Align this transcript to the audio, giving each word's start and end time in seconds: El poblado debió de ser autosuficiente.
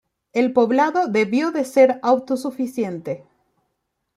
El 0.33 0.51
poblado 0.51 1.05
debió 1.05 1.51
de 1.51 1.63
ser 1.63 1.99
autosuficiente. 2.01 3.23